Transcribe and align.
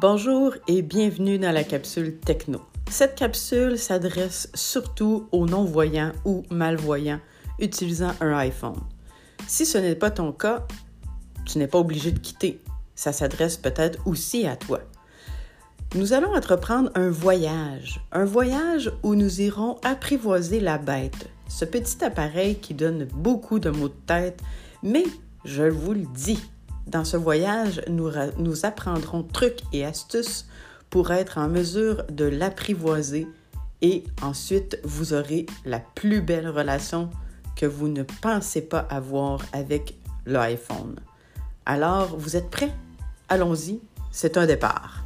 Bonjour 0.00 0.54
et 0.66 0.80
bienvenue 0.80 1.38
dans 1.38 1.52
la 1.52 1.62
capsule 1.62 2.16
Techno. 2.20 2.62
Cette 2.90 3.16
capsule 3.16 3.76
s'adresse 3.76 4.48
surtout 4.54 5.28
aux 5.30 5.44
non-voyants 5.44 6.12
ou 6.24 6.42
malvoyants 6.48 7.20
utilisant 7.58 8.12
un 8.22 8.32
iPhone. 8.38 8.80
Si 9.46 9.66
ce 9.66 9.76
n'est 9.76 9.94
pas 9.94 10.10
ton 10.10 10.32
cas, 10.32 10.66
tu 11.44 11.58
n'es 11.58 11.66
pas 11.66 11.76
obligé 11.76 12.12
de 12.12 12.18
quitter. 12.18 12.62
Ça 12.94 13.12
s'adresse 13.12 13.58
peut-être 13.58 13.98
aussi 14.06 14.46
à 14.46 14.56
toi. 14.56 14.80
Nous 15.94 16.14
allons 16.14 16.34
entreprendre 16.34 16.90
un 16.94 17.10
voyage, 17.10 18.00
un 18.10 18.24
voyage 18.24 18.90
où 19.02 19.14
nous 19.14 19.42
irons 19.42 19.76
apprivoiser 19.84 20.60
la 20.60 20.78
bête, 20.78 21.28
ce 21.46 21.66
petit 21.66 22.02
appareil 22.02 22.54
qui 22.54 22.72
donne 22.72 23.04
beaucoup 23.04 23.58
de 23.58 23.68
maux 23.68 23.90
de 23.90 24.00
tête, 24.06 24.40
mais 24.82 25.04
je 25.44 25.64
vous 25.64 25.92
le 25.92 26.06
dis, 26.14 26.40
dans 26.90 27.04
ce 27.04 27.16
voyage, 27.16 27.80
nous, 27.88 28.66
apprendrons 28.66 29.22
trucs 29.22 29.60
et 29.72 29.84
astuces 29.84 30.46
pour 30.90 31.12
être 31.12 31.38
en 31.38 31.48
mesure 31.48 32.02
de 32.10 32.24
l'apprivoiser 32.24 33.28
et 33.80 34.02
ensuite 34.22 34.78
vous 34.82 35.14
aurez 35.14 35.46
la 35.64 35.78
plus 35.78 36.20
belle 36.20 36.48
relation 36.48 37.08
que 37.54 37.64
vous 37.64 37.88
ne 37.88 38.02
pensez 38.02 38.60
pas 38.60 38.80
avoir 38.90 39.40
avec 39.52 39.94
l'iPhone. 40.26 40.96
Alors, 41.64 42.16
vous 42.18 42.36
êtes 42.36 42.50
prêts? 42.50 42.74
Allons-y, 43.28 43.80
c'est 44.10 44.36
un 44.36 44.46
départ. 44.46 44.99